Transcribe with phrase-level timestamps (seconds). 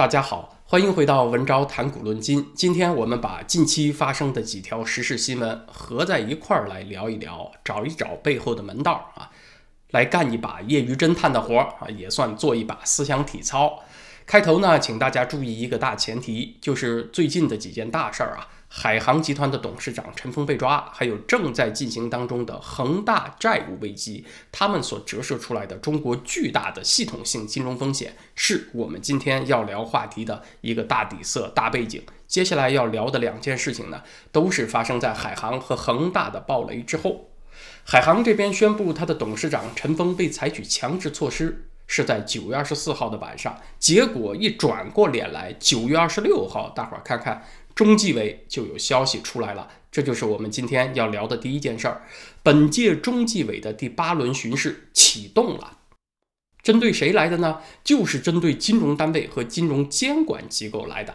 [0.00, 2.50] 大家好，欢迎回到文昭谈古论今。
[2.54, 9.30] 今天我们把近期发生的几条时事新闻合在一块儿来聊一聊，找一找背后的门道儿啊，
[9.90, 13.80] 来干一把业余侦探的活儿啊，也算做一把思想体操。
[14.24, 18.48] 开头呢，请大家注意一个大前提，就是最近的几件大事儿啊。
[18.72, 32.00] 海航集团的董事长陈峰被抓，还有正在进行当中的恒大债务危机，他们所折射出来的中国巨大的系统性金融风险，是我们今天要聊话题的一个大底色、大背景。
[32.28, 37.28] 接下来要聊的两件事情呢，都是发生在海航和恒大的暴雷之后。
[37.84, 43.58] 海航这边宣布，他的董事长陈峰被采取强制措施，是在九月二十四号的晚上。
[43.80, 47.44] 结果一转过脸来，九月二十六号，大伙儿看看。
[47.80, 52.02] 中纪委就有消息出来了，这就是我们今天要聊的第一件事儿。
[52.42, 55.78] 本届中纪委的第八轮巡视启动了，
[56.62, 57.60] 针对谁来的呢？
[57.82, 61.14] 就是针对金融单位和金融监管机构来的。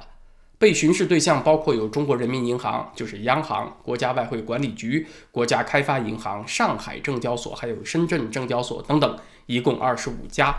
[0.58, 10.56] 被巡视对象包括有中国人民银行，就是央行、国家外汇管理局、国家开发银行、上海证交所，还有深圳证交所等等，一共二十五家。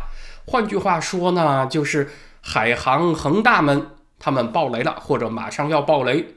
[0.46, 2.08] 换句话说呢，就是
[2.40, 3.90] 海航、恒大们。
[4.18, 6.34] 他们爆雷了，或者马上要爆雷，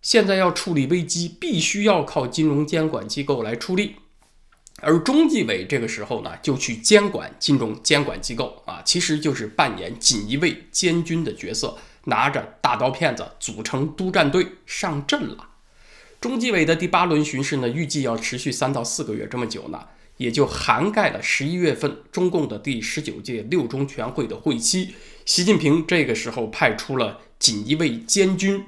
[0.00, 3.96] 现在要处理危机，必须要靠金融监管机构来出力，
[4.80, 15.48] 而中纪委这个时候呢，就去监管金融监管机构啊，其实就是扮演锦衣卫监军的角色，拿着大刀片子组成督战队上阵了。
[16.20, 19.86] 中纪委的第八轮巡视呢，预计要持续三到四个月这么久呢。
[20.16, 24.94] 也就涵盖了十一月份中共的第十九届六中全会的会期。
[25.24, 28.66] 习近平这个时候派出了锦衣卫监军，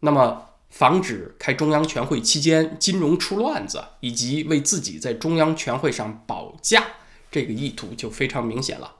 [0.00, 6.84] 那么防止开中央全会期间金融出乱子，以及为自己在中央全会上保驾，
[7.30, 8.96] 这个意图就非常明显了。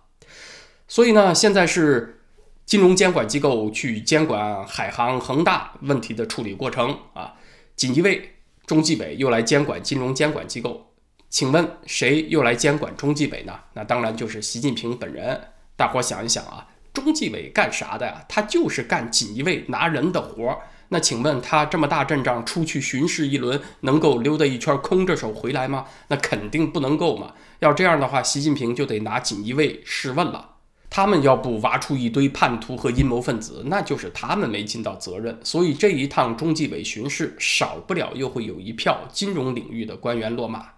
[0.88, 2.20] 所以呢，现在是
[2.64, 7.34] 金融监管机构去监管海航、恒大问题的处理过程啊，
[7.74, 10.85] 锦衣卫、中纪委又来监管金融监管机构。
[11.28, 13.52] 请问谁又来监管中纪委呢？
[13.74, 15.40] 那当然就是习近平本人。
[15.76, 18.24] 大伙想一想啊，中纪委干啥的呀？
[18.28, 20.58] 他就是干锦衣卫拿人的活儿。
[20.88, 25.84] 那请问他这么大阵仗出去巡视一轮，能够溜达一圈空着手回来吗？
[26.08, 27.32] 那肯定不能够嘛。
[27.58, 30.52] 要这样的话，习近平就得拿锦衣卫试问了。
[30.88, 35.38] 他们要不挖出一堆叛徒和阴谋分子，那就是他们没尽到责任。
[35.42, 40.68] 所以这一趟中纪委巡视，少不了又会有一票金融领域的官员落马。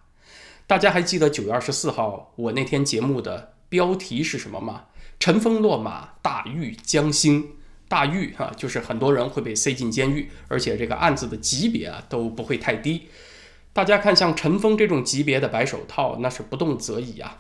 [0.68, 4.84] 大家还记得九月二十四号我那天节目的标题是什么吗？
[5.18, 7.52] 尘封落马，大狱将兴。
[7.88, 13.08] 大狱哈，就是很多人会被塞进监狱，而且这个案子的级别啊都不会太低。
[13.72, 17.38] 大家看，像陈峰这种级别的白手套，那是不动则已啊，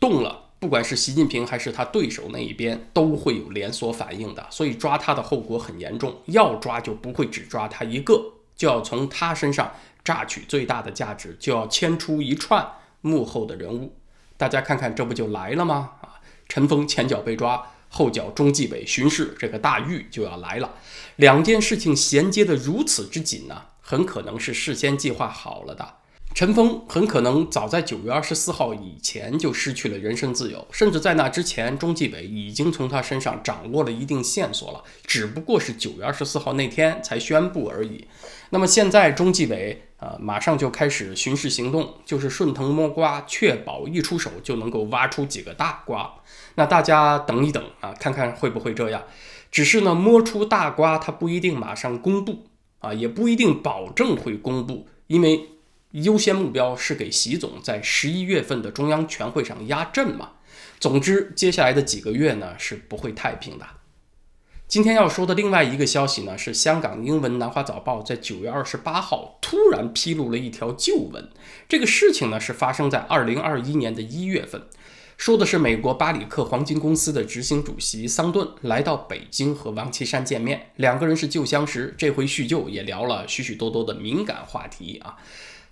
[0.00, 4.46] 动了，不管是习近平还是他对手那一边，都会有连锁反应的。
[4.48, 9.74] 所以抓他的后果很严重，要抓就不会只抓他一个，就要从他身上。
[10.04, 12.66] 榨取最大的价值，就要牵出一串
[13.00, 13.96] 幕后的人物。
[14.36, 15.92] 大家看看，这不就来了吗？
[16.00, 20.74] 啊，陈峰前脚被抓，后脚中纪委巡视，这个大狱就要来了。
[21.16, 25.94] 两件事情衔接的如此之紧呢，很可能是事先计划好了的。
[26.34, 38.08] 陈峰很可能早在九月二十四号以前就失去了人身自由，甚至在那之前，中纪委已经从他身上掌握了一定线索了，只不过是九月二十四号那天才宣布而已。
[38.48, 46.12] 那么现在中纪委呃，马上就开始巡视行动，就是顺藤摸瓜，确保一出手就能够挖出几个大瓜。
[46.56, 49.04] 那大家等一等啊，看看会不会这样。
[49.52, 52.46] 只是呢，摸出大瓜，它不一定马上公布
[52.80, 55.48] 啊，也不一定保证会公布，因为。
[55.92, 60.30] 优先目标是给习总在十一月份的中央全会上压阵嘛？
[60.80, 63.66] 总之，接下来的几个月呢是不会太平的。
[64.72, 71.28] 今天要说的另外一个消息呢，是香港英文《南华早报》在九月二十八号突然披露了一条旧闻。
[71.68, 74.62] 这个事情呢是发生在二零二一年的一月份，
[75.18, 85.18] 说的是美国巴里克黄金公司的执行主席桑顿来到北京和王岐山见面，两个人是旧相识，这回叙旧也聊了许许多多的敏感话题啊。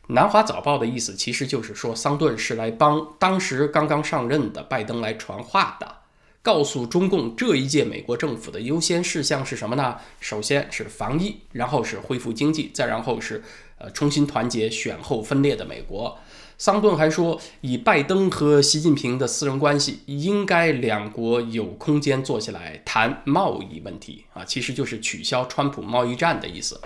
[0.08, 6.00] 南华早报的意思其实就是说，桑顿是来帮当时刚刚上任的拜登来传话的，
[6.42, 9.96] 告诉中共这一届美国政府的优先事项是什么呢？
[10.20, 13.42] 首先是防疫，然后是恢复经济，再然后是
[13.78, 16.19] 呃重新团结选后分裂的美国。
[16.56, 26.81] 桑顿还说，以拜登和习近平的私人关系，应该两国有空间坐下来谈贸易问题啊，其实就是取消川普贸易战的意思。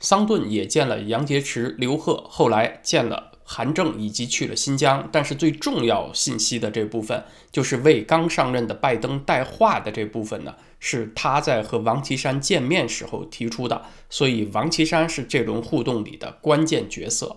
[0.00, 5.08] 桑顿也见了杨洁篪、刘鹤，后来见了韩正以及去了新疆。
[5.12, 13.82] 但是最重要信息的这部分，就是为刚上任的拜登带话的这部分呢，是他在和王岐山见面时候提出的。
[14.10, 17.36] 所以王岐山是这轮互动里的关键角色。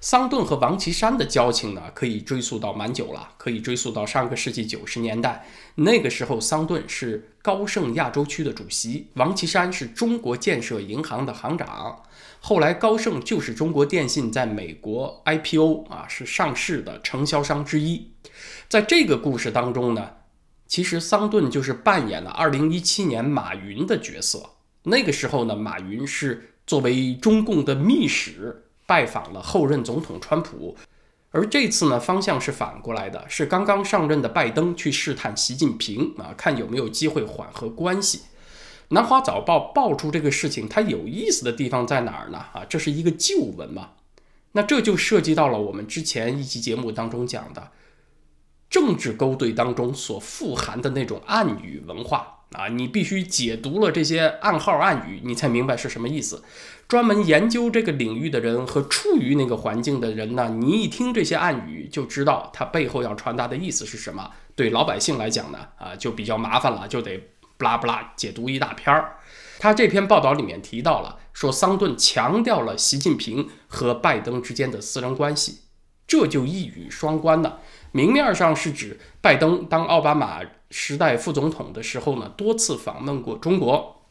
[0.00, 5.46] 桑顿和王岐山的交情呢，可以追溯到蛮久了，可以追溯到上个世纪九十年代。
[5.76, 12.02] 那个时候，桑顿是高盛亚洲区的主席，王岐山是中国建设银行的行长。
[12.40, 18.12] 后来，高盛就是中国电信在美国 IPO 啊，是上市的承销商之一。
[18.68, 20.10] 在这个故事当中呢，
[20.68, 24.50] 其实桑顿就是扮演了2017年马云的角色。
[24.84, 28.62] 那个时候呢，马云是作为中共的密使。
[28.86, 30.76] 拜访了后任总统川普，
[31.32, 38.22] 而这次呢，方向是反过来的，是刚刚上任的拜登去试探习近平啊，看有没有机会缓和关系。
[38.90, 42.38] 南华早报爆出这个事情，它有意思的地方在哪儿呢？
[42.52, 43.90] 啊，这是一个旧闻嘛，
[44.52, 47.72] 那这就涉及到了我们之前一期节目当中讲的
[48.70, 52.44] 政治勾兑当中所富含的那种暗语文化。
[52.52, 56.42] 啊，你必须解读了这些暗号暗语，你才明白是什么意思。
[56.88, 64.30] 专门研究这个领域的人和处于那个环境的人呢，你一听这些暗语就知道它背后要传达的意思是什么。
[64.54, 67.18] 对老百姓来讲呢，啊，就比较麻烦了，就得
[67.56, 69.16] 不拉不拉解读一大篇儿。
[69.58, 75.62] 他这篇报道里面提到了，说桑顿强调了习近平和拜登之间的私人关系，
[76.06, 77.60] 这就一语双关了。
[77.90, 80.40] 明面上是指拜登当奥巴马
[80.70, 84.02] 时代副总统的时候呢，多次访问过中国，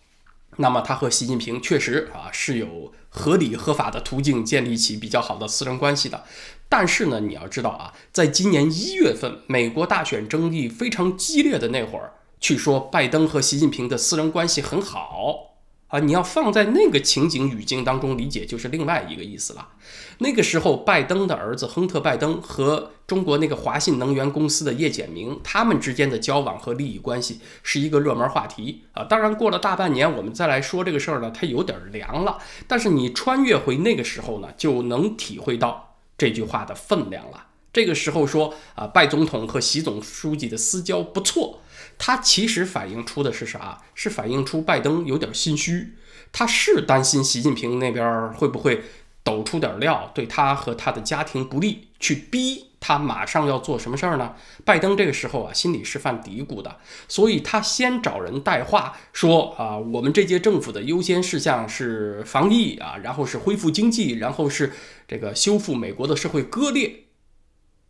[0.57, 6.23] 那么他和习近平确实啊是有合理合法的途径建立起比较好的私人关系的。
[6.69, 15.54] 但是呢，你要知道啊，在今年一月份美国大选争议非常激烈的那会儿，据说拜登和习近平的私人关系很好。
[15.87, 19.69] 啊，你要放在那个情景语境当中理解，就是另外一个意思了。
[20.17, 29.03] 那个时候，拜登的儿子亨特·拜登和中国那个华信能源公司的叶简明，他们之间的交往和利益关系是一个热门话题啊。
[29.03, 32.39] 当然，过了大半年，我们再来说这个事儿呢，它有点凉了。
[32.67, 37.45] 但是你穿越回那个时候呢，就能体会到这句话的分量了。
[37.71, 41.61] 这个时候说啊，拜总统和习总书记的私交不错。
[41.97, 43.81] 他其实反映出的是啥？
[43.93, 45.93] 是反映出拜登有点心虚，
[46.31, 48.83] 他是担心习近平那边会不会
[49.23, 54.35] 抖出点料，对他和他的家庭不利，去逼他马上要做什么事儿呢？
[54.63, 56.77] 拜登这个时候啊，心里是犯嘀咕的，
[57.07, 64.73] 所以他先找人带话说啊，我们这届政府的优先事项是防疫啊，然后是恢复经济，然后是
[65.07, 67.04] 这个修复美国的社会割裂。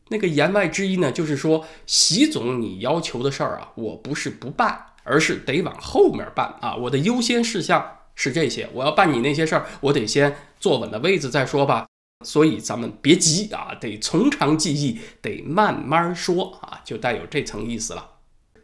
[0.09, 6.75] 那个言外之意呢，就是说，习总，你要求的事儿啊，我不是不办，而是得往后面办啊。
[6.75, 11.87] 我的优先事项是这些，我要办你那些事儿，我得先坐稳了位子再说吧。
[12.23, 18.11] 所以咱们别急啊，得从长计议，得慢慢说啊，就带有这层意思了。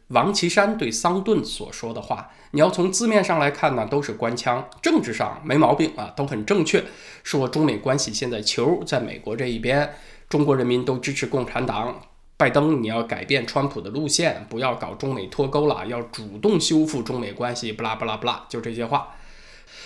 [0.08, 6.84] 王岐山对桑顿所说的话，你要从字面上来看呢，都是官腔，政治上没毛病啊，都很正确。
[7.24, 9.94] 说中美关系现在球在美国这一边。
[10.32, 11.94] 中国人民都支持共产党，
[12.38, 19.10] 拜登，你要改变川普的路线，不要搞中美脱钩了，要主动修复中美关系，不拉不拉不拉，就这些话。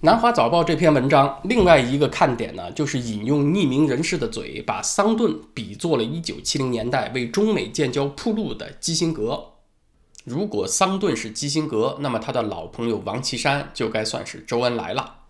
[0.02, 9.54] 南华早报这篇文章另外一个看点呢，就是引用匿名人士的嘴，把桑顿比作了一九七零年代为中美建交铺路的基辛格。
[10.26, 15.22] 如果桑顿是基辛格，那么他的老朋友王岐山就该算是周恩来了。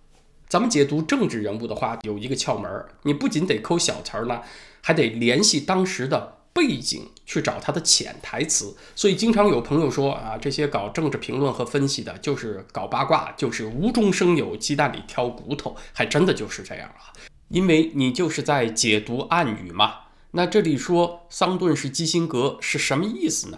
[0.50, 4.42] 咱们解读政治人物的话，有一个窍门儿，你不仅得抠小词儿呢。
[4.86, 17.10] 还得联系当时的背景去找他的潜台词，所以经常有朋友说啊，这些搞政治评论和分析的，就是搞八卦，就是无中生有，鸡蛋里挑骨头，还真的就是这样啊。
[17.48, 20.02] 因为你就是在解读暗语嘛。
[20.34, 23.58] 那这里说桑顿是基辛格是什么意思呢？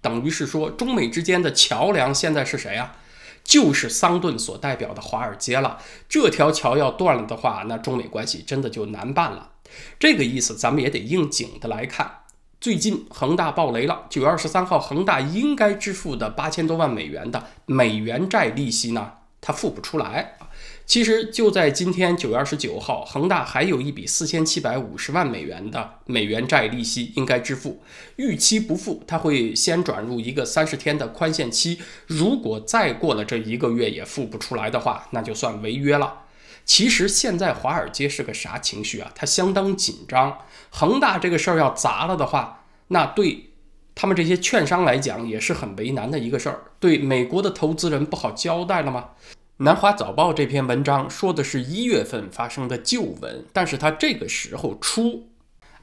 [0.00, 2.96] 等于是说中美之间的桥梁现在是谁啊？
[3.44, 5.78] 就是桑顿所代表的华尔街了。
[6.08, 9.50] 这条桥要断了的话，那中美关系真的就难办了。
[9.98, 12.20] 这个意思，咱们也得应景的来看。
[12.60, 20.38] 最近恒大爆雷了，九月二十三号，恒大应该支付的八千多万美元的美元债利息呢，它付不出来。
[20.86, 27.82] 其实就在今天九月二十九号，恒大还有一笔四千七百五十万美元的美元债利息应该支付，
[28.16, 31.78] 逾期不付，它会先转入一个三十天的宽限期。
[32.06, 36.23] 如果再过了这一个月也付不出来的话，那就算违约了。
[36.64, 39.12] 其实现在华尔街是个啥情绪啊？
[39.14, 40.38] 它相当紧张。
[40.70, 43.50] 恒大这个事儿要砸了的话，那对
[43.94, 49.10] 他们这些券商来讲也是很为难的一个事儿，对美国的投资人不好交代了吗？
[49.58, 55.28] 南华早报这篇文章说的是一月份发生的旧闻，但是它这个时候出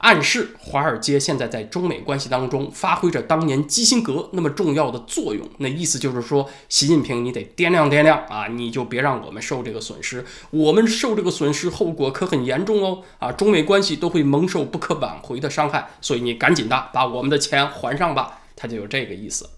[0.02, 5.48] 暗示华尔街现在在中美关系当中发挥着当年基辛格那么重要的作用。
[5.58, 19.48] 那意思就是说，习近平你得掂量掂量啊，你就别让我们受这个损失，我们受这个损失后果可很严重哦啊，中美关系都会蒙受不可挽回的伤害，所以你赶紧的把我们的钱还上吧，他就有这个意思。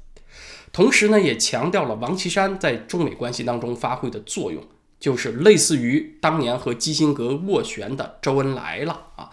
[0.72, 4.62] 同时呢，也强调了王岐山在中美关系当中发挥的作用，
[5.00, 9.30] 就是类似于当年和基辛格斡旋的周恩来了啊。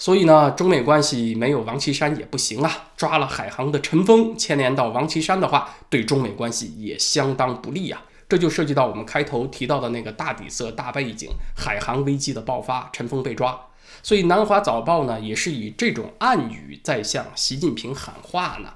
[0.00, 2.88] 所以呢，中美关系没有王岐山也不行啊！
[2.96, 8.02] 抓了海航的陈峰，牵连到王岐山的话，对中美关系也相当不利啊！
[8.26, 13.66] 这就涉及到我们开头提到的那个大底色、大背景，海航危机的爆发，陈峰被抓。
[14.02, 18.70] 所以南华早报呢，也是以这种暗语在向习近平喊话呢。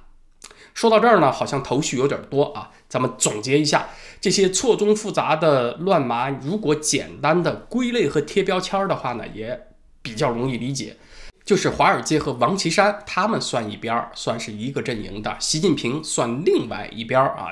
[0.75, 3.89] 说到这儿呢，好像头绪有点多啊，咱们总结一下
[4.21, 9.69] 这些错综复杂的乱麻，如果简单的归类和贴标签的话呢，也
[10.03, 10.99] 比较容易理解。
[11.45, 17.49] 就是华尔街和王岐山他们算一边儿，算是一个阵营的；习近平算另外一边儿啊。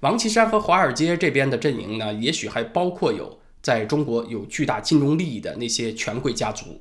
[0.00, 6.80] 王岐山和华尔街这边的阵营呢，也许还包括有在中国有巨大金融利益的那些权贵家族。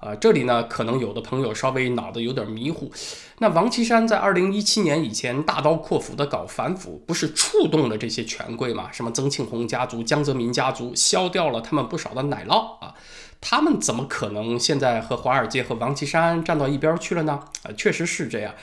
[0.00, 2.90] 啊，这里呢，可能有的朋友稍微脑子有点迷糊。
[3.38, 8.88] 那王岐山在二零一七年以前大刀阔斧的搞反腐，不是触动了这些权贵吗？
[8.90, 12.94] 什么曾庆红家族、江泽民家族，削掉了他们不少的奶酪啊。
[13.42, 17.40] 他们怎么可能现在和华尔街和王岐山站到一边去了呢？
[17.62, 18.54] 啊，确实是这样。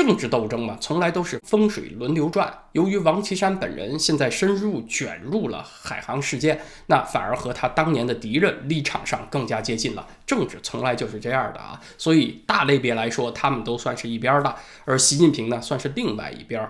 [0.00, 2.50] 政治斗争嘛，从来都是风水轮流转。
[2.72, 10.06] 由于王岐山本人现在深入卷入了海航事件，那反而和他当年的敌人立场上更加接近了。
[10.24, 16.66] 政治从来就是这样的啊，所以大类别来说，他们都算是一边的，而习近平呢，算是另外一边。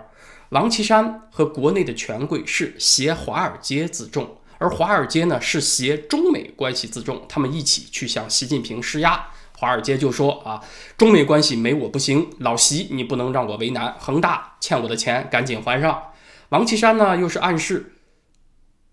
[0.48, 9.28] 王岐山和国内的权贵是挟华尔街自重，而华尔街呢是挟中美关系自重，他们一起去向习近平施压。
[9.60, 10.58] 华尔街就说啊，
[10.96, 16.02] 中美关系没我不行，老习你不能让我为难，恒大欠我的钱赶紧还上。
[16.48, 17.92] 王岐山呢又是暗示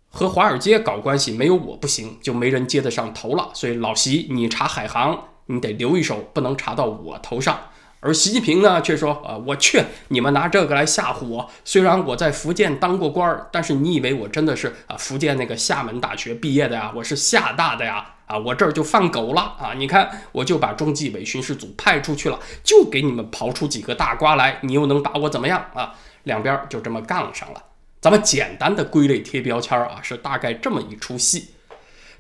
[0.10, 3.50] 和华尔街搞关系没有我不行，就没人接得上头了。
[3.54, 7.58] 所以老习你查海航，你得留一手，不能查到我头上。
[8.02, 11.50] 而习近平呢却说啊，我去，你们拿这个来吓唬我。
[11.64, 16.92] 虽然我在福建当过官儿，但是你以为我真的是啊福建那个厦门大学毕业的呀？
[16.94, 18.16] 我是厦大的呀。
[18.28, 19.74] 啊，我这儿就放狗了啊！
[19.76, 25.96] 你看，我就把中纪委巡视组派出去了，就给你们刨出几个大瓜来，你又能把我怎么样啊？
[26.24, 27.64] 两边就这么杠上了。
[28.02, 31.52] 咱们简单的归类贴标签啊，是大概这么一出戏。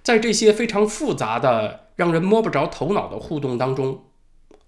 [0.01, 4.05] 在这些非常复杂的、让人摸不着头脑的互动当中，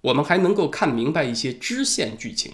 [0.01, 2.51] 我们还能够看明白一些支线剧情，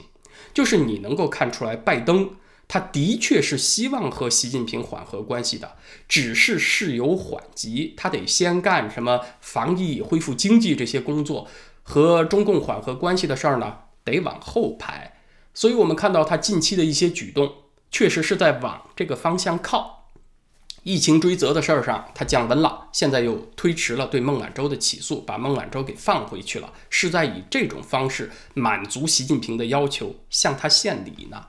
[0.54, 2.30] 就是你能够看出来拜登。
[2.68, 5.76] 他的确是希望和习近平缓和关系的，
[6.08, 11.48] 只是事有缓急，他得先干什么防疫、恢复经济这些工作，
[11.84, 15.14] 和中共缓和关系的事儿呢，得往后排。
[15.54, 17.54] 所以，我们看到他近期的一些举动，
[17.90, 20.10] 确实是在往这个方向靠。
[20.84, 31.48] 疫情追责的事儿上，他降温了，现在又推迟了对孟晚舟的起诉，把孟晚舟给放回去了，是在以这种方式满足习近平的要求，向他献礼呢。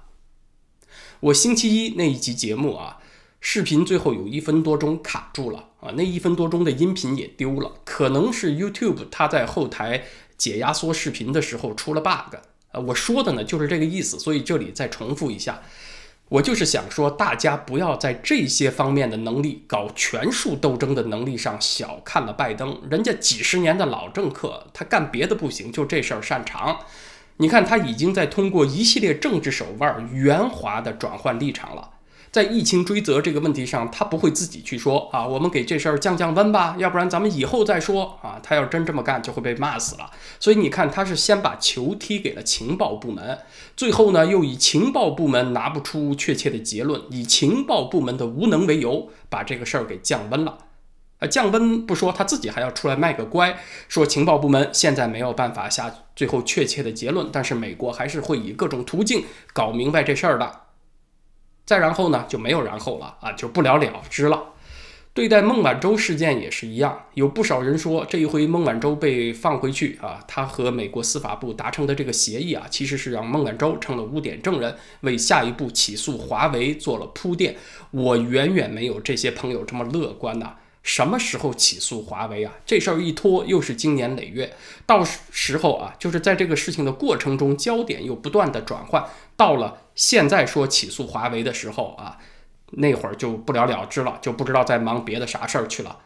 [1.21, 2.99] 我星期一那一集节目啊，
[3.41, 10.05] 视频最后有一分多钟卡住了啊，那一分多钟的音频也丢了，可能是 YouTube 它在后台
[10.37, 12.37] 解压缩视频的时候出了 bug
[12.73, 12.81] 啊。
[12.81, 15.63] 我说的呢就是这个意思，所以这里再重复一下，
[16.29, 26.81] 我就是想说，大家不要在这些方面的能力搞权术斗争的能力上小看了拜登，人家几十年的老政客，他干别的不行，就这事儿擅长。
[27.39, 31.91] 你看，他已经在通过一系列政治手腕圆滑地转换立场了。
[32.33, 38.39] 在疫情追责这个问题上，他不会自己去说啊，我们给这事儿降降温吧，要不然咱们以后再说啊。
[38.43, 40.11] 他要真这么干，就会被骂死了。
[40.39, 43.39] 所以你看，他是先把球踢给了情报部门，
[43.75, 50.59] 最后呢，又以情报部门拿不出确切的结论，以情报部门的无能为由，把这个事儿给降温了。
[51.27, 60.61] 降温不说，他自己还要出来卖个乖，说情报部门现在没有办法下最后确切的结论，但是美国还是会以各种途径搞明白这事儿的。
[61.65, 64.53] 再然后呢，就没有然后了啊，就不了了之了。
[65.13, 77.57] 对待孟晚舟事件也是一样，有不少人说这一回孟晚舟被放回去啊，他和美国司法部达成的这个协议啊，其实是让孟晚舟成了污点证人，为下一步起诉华为做了铺垫。
[77.93, 80.57] 我远远没有这些朋友这么乐观呐。
[80.87, 82.55] 什么时候起诉华为啊？
[82.65, 84.55] 这事儿一拖又是经年累月，
[84.87, 89.05] 到时候啊，就是在这个事情的过程中，焦点又不断的转换，
[89.37, 92.19] 到了现在说起诉华为的时候啊，
[92.71, 95.99] 那会儿就不了了之了，就不知道在忙别的啥事儿去了。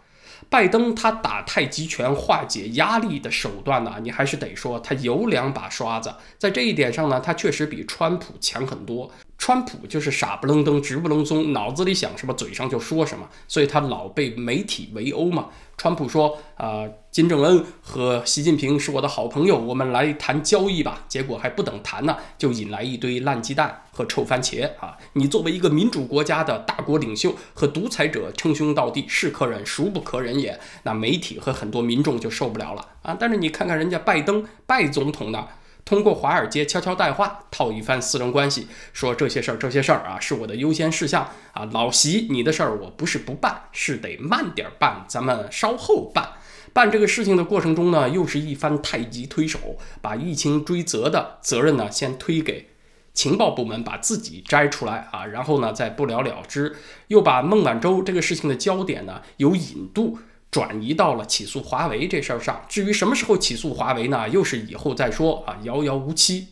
[0.49, 9.13] 拜登他打太极拳化解压力的手段呢，你还是得说他有两把刷子，在这一点上呢，他确实比川普强很多。
[9.50, 15.49] 川普就是傻不愣登、直不愣松，脑子里想什么，嘴上就说什么，所以他老被媒体围殴嘛。
[15.76, 24.97] 川普说：“啊，金正恩和习近平是我的好朋友，我们来谈交易吧。”结果还不等谈呢，就引来一堆烂鸡蛋和臭番茄啊！
[25.14, 30.61] 你作为一个民主国家的大国领袖，和独裁者称兄道弟，是可忍，孰不可忍也？
[30.85, 33.16] 那媒体和很多民众就受不了了啊！
[33.19, 35.49] 但是你看看人家拜登，拜总统呢？
[35.91, 41.69] 通过华尔街悄悄带话，套一番私人关系，说这些事儿，这些事儿啊，是我的优先事项啊。
[41.73, 46.35] 老习，你的事儿我不是不办，是得慢点办，咱们稍后办。
[46.73, 49.59] 办这个事情的过程中呢，又是一番太极推手，
[50.01, 52.69] 把疫情追责的责任呢，先推给
[53.13, 56.77] 情报部门，把自己摘出来啊，然后呢，再不了了之，
[57.09, 60.21] 又把孟晚舟这个事情的焦点呢，有引渡。
[60.50, 62.64] 转移到了起诉华为这事儿上。
[62.69, 64.28] 至于什么时候起诉华为呢？
[64.28, 66.49] 又是以后再说啊，遥遥无期。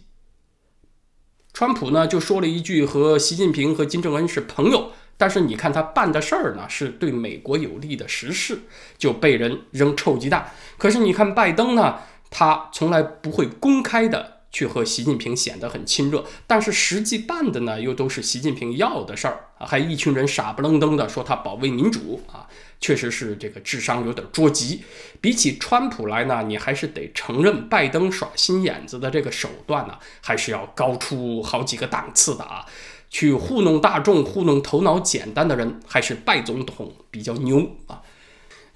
[1.52, 8.60] 川普呢就说了一句和习近平和金正恩是朋友，但是你看他办的事儿呢是对美国有利的实事，
[8.96, 10.52] 就被人扔臭鸡蛋。
[10.76, 11.98] 可是你看拜登呢，
[12.30, 22.48] 他从来不会公开的去和习近平显得很亲热，但是实际办的呢又都是习近平要的事儿啊，还一群人傻不愣登的说他保卫民主啊。
[22.80, 24.84] 确实是这个智商有点捉急，
[25.20, 32.64] 比起川普来呢，你还是得承认拜登耍心眼子的这个手段呢，还是要高出好几个档次的啊！
[33.10, 38.00] 去糊弄大众、糊弄头脑简单的人，还是拜总统比较牛啊！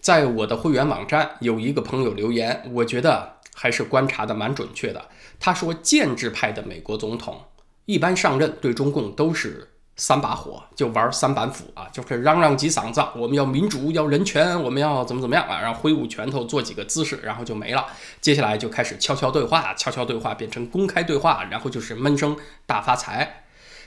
[0.00, 5.08] 在我的会员网站有一个朋友留言，我觉得还是观察的蛮准确的。
[5.42, 7.42] 他说，建制派的美国总统
[7.86, 9.68] 一般上任对中共都是。
[9.94, 17.86] 三把火就玩三板斧啊，就是嚷嚷几嗓子，我们要民主，要人权，我们要怎么怎么样啊，然后挥舞拳头，做几个姿势，然后就没了。
[18.18, 22.34] 接下来就开始悄悄对话，悄悄对话变成公开对话，然后就是闷声
[22.64, 23.44] 大发财。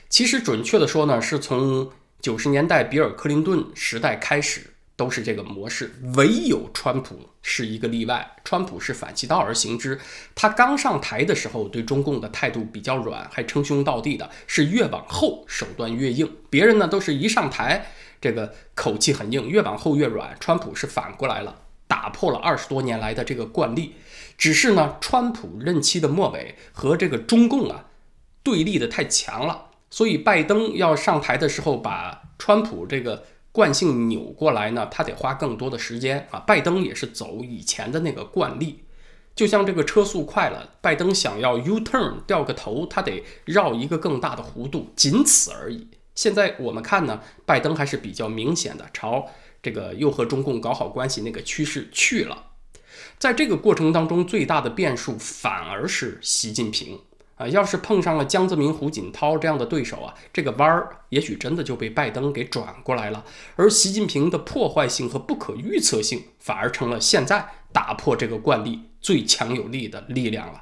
[0.07, 1.89] 其实准确的说呢，是从
[2.21, 4.74] 九十年代比尔·克林顿时代开始。
[4.97, 8.35] 都是这个模式，唯有川普是一个例外。
[8.45, 9.99] 川普是反其道而行之，
[10.33, 16.31] 他刚上台的时候对中共的态度比较软，还称兄道弟的，是越往后手段越硬。
[16.49, 17.87] 别人呢都是一上台
[18.21, 20.33] 这个口气很硬，越往后越软。
[20.39, 23.95] 川普是反过来了，打破了二十多年来的这个惯例。
[24.37, 27.87] 只是呢，川普任期的末尾和这个中共啊
[28.41, 33.25] 对立的太强了，所以拜登要上台的时候把川普这个。
[33.55, 36.39] 惯性扭过来呢，他得花更多的时间啊。
[36.39, 38.83] 拜登也是走以前的那个惯例，
[39.33, 45.87] 就像这个车速快了，拜登想要 U turn 掉个头，他得绕一个更大的弧度，仅此而已。
[46.13, 49.27] 现在我们看呢，拜登还是比较明显的朝
[49.63, 52.47] 这个又和中共搞好关系那个趋势去了。
[53.17, 56.99] 在这个过程当中，最大的变数反而是习近平。
[57.35, 63.25] 啊，要是碰上了江泽民、胡锦涛这样的对手啊，这个弯儿也许真的就被拜登给转过来了。
[63.55, 70.61] 而习近平的破坏性和不可预测性，反而成了现在打破这个惯例最强有力的力量了。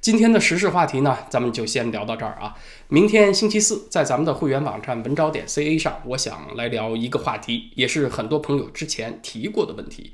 [0.00, 2.54] 今天的时事话题呢，咱们就先聊到这儿啊。
[2.88, 10.12] 明天星期四，在咱们的会员网站文招点 ca 上，我想来聊一个话题，也是很多朋友之前提过的问题。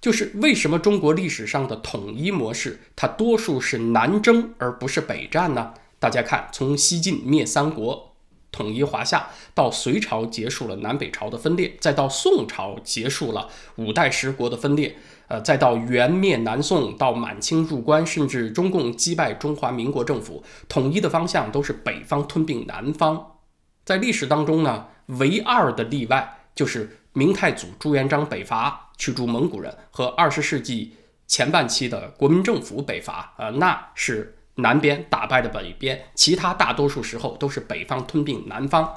[0.00, 5.74] 就是为什么中国历史上的统一模式，它多数是南征而不是北战呢？
[5.98, 8.14] 大家看，从西晋灭三国，
[8.50, 14.96] 统一华夏，到隋朝结束了南北朝的分裂，再到宋朝结束了五代十国的分裂，
[15.28, 23.36] 呃，再到元灭南宋，到满清入关，甚至中共击败中华民国政府，统一的方向都是北方吞并南方。
[23.84, 28.86] 在历史当中呢，唯二的例外就是明太祖朱元璋北伐。
[29.00, 30.92] 驱逐蒙古人和二十世纪
[31.26, 38.92] 前半期的国民政府北伐，呃，那是南边打败了北边，其他大多数时候都是北方吞并南方。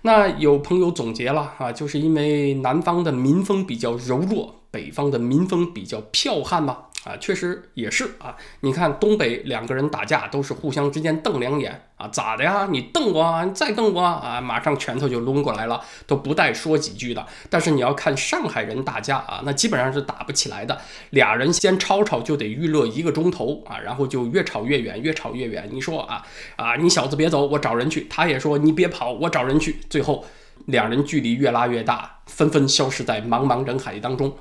[0.00, 6.86] 那有朋友总结了啊，就是因为南方的民风比较柔弱，北方的民风比较剽悍吗？
[7.04, 8.34] 啊，确实也是啊。
[8.60, 12.66] 你看东北两个人打架，都是互相之间瞪两眼啊，咋的呀？
[12.70, 17.26] 你瞪我，你再瞪我啊，马上拳头就抡过来了，都不带说几句的。
[17.50, 20.80] 但是你要看上海人打架啊，那基本上是打不起来的。
[21.10, 25.68] 俩人先吵吵就得预热一个钟头啊，然后就越吵越远，越吵越远。
[25.70, 26.24] 你说啊
[26.56, 28.06] 啊，你小子别走，我找人去。
[28.08, 29.78] 他也说你别跑，我找人去。
[29.90, 30.24] 最后
[30.66, 34.34] 两人距离越拉越大，纷纷消失在茫茫人海当中。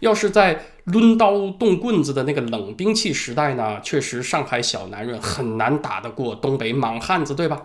[0.00, 7.60] 要是在抡刀动棍子的那个冷兵器时代呢，确实上海小男人很难打得过东北莽汉子，对吧？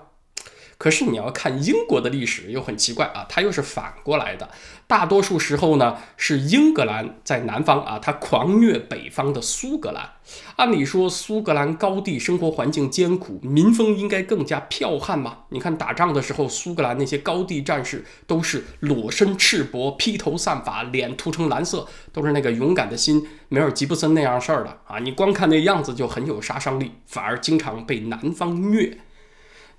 [0.83, 4.49] 可是你要看英国的历史又很奇怪啊，它又是反过来的。
[4.85, 10.09] 大多数时候呢，是英格兰在南方啊，它狂虐北方的苏格兰。
[10.57, 15.37] 按理说，苏格兰高地生活环境艰苦，民风应该更加剽悍嘛。
[15.51, 24.99] 你看打仗的时候，苏格兰那些高地战士都是裸身赤膊、披头散发、脸涂成蓝色，都是那个勇敢的心，梅尔吉布森那样事儿的啊。
[24.99, 28.97] 你光看那样子就很有杀伤力，反而经常被南方虐。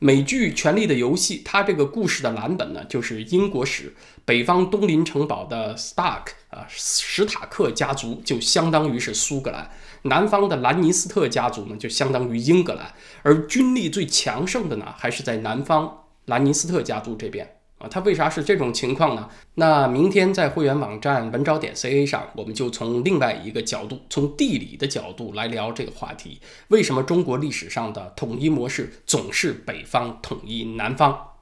[0.04, 3.94] 美剧《权力的游戏》，它这个故事的蓝本呢，就是英国史。
[4.26, 9.64] 北方东邻城堡的 Stark 啊，史塔克家族就相当于是苏格兰；
[10.02, 12.92] 南方的兰尼斯特家族呢，就相当于英格兰。
[13.22, 17.53] 而军力最强盛的呢，还是在南方兰尼斯特家族这边。
[17.78, 19.28] 啊它为啥是这种情况呢？
[19.54, 31.32] 那明天在会员网站文招点 ca 上，我们就从另外一个角度，从地理的角度来聊这个话题：为什么中国历史上的统一模式总是北方统一南方？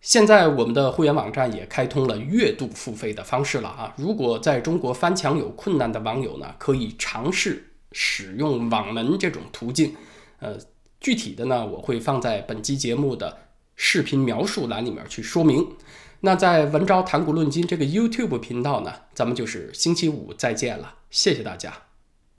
[0.00, 3.94] 现在我们的会员网站也开通了月度付费的方式了啊！
[3.96, 9.94] 如果在中国翻墙有困难的网友呢，可以尝试使用网门这种途径。
[10.40, 10.58] 呃，
[11.00, 13.38] 具体的呢，我会放在本期节目的。
[13.84, 15.66] 视频描述栏里面去说明。
[16.20, 21.91] 那在文昭谈古论今这个 YouTube 频道呢，咱们就是星期五再见了，谢谢大家。